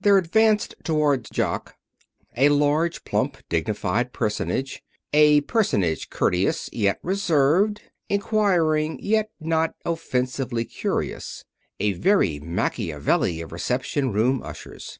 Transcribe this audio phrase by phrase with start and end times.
[0.00, 1.76] There advanced toward Jock
[2.34, 11.44] a large, plump, dignified personage, a personage courteous, yet reserved, inquiring, yet not offensively curious
[11.78, 14.98] a very Machiavelli of reception room ushers.